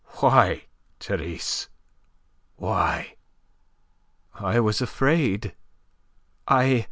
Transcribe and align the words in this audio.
Why, 0.19 0.63
Therese? 0.99 1.69
Why?" 2.55 3.17
"I 4.33 4.59
was 4.59 4.81
afraid. 4.81 5.53
I... 6.47 6.79